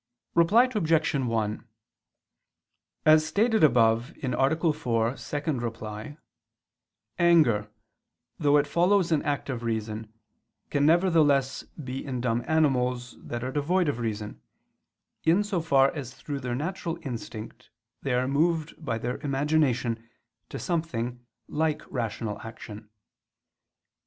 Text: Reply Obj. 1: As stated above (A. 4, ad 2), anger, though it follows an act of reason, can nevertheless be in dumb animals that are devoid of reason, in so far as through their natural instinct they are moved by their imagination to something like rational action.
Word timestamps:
Reply 0.33 0.63
Obj. 0.73 1.13
1: 1.13 1.67
As 3.05 3.23
stated 3.23 3.63
above 3.63 4.11
(A. 4.23 4.73
4, 4.73 5.09
ad 5.09 5.17
2), 5.19 6.17
anger, 7.19 7.69
though 8.39 8.57
it 8.57 8.65
follows 8.65 9.11
an 9.11 9.21
act 9.21 9.47
of 9.51 9.61
reason, 9.61 10.11
can 10.71 10.87
nevertheless 10.87 11.61
be 11.61 12.03
in 12.03 12.19
dumb 12.19 12.43
animals 12.47 13.15
that 13.19 13.43
are 13.43 13.51
devoid 13.51 13.87
of 13.87 13.99
reason, 13.99 14.41
in 15.23 15.43
so 15.43 15.61
far 15.61 15.93
as 15.93 16.15
through 16.15 16.39
their 16.39 16.55
natural 16.55 16.97
instinct 17.03 17.69
they 18.01 18.15
are 18.15 18.27
moved 18.27 18.83
by 18.83 18.97
their 18.97 19.17
imagination 19.17 20.09
to 20.49 20.57
something 20.57 21.23
like 21.47 21.83
rational 21.91 22.41
action. 22.41 22.89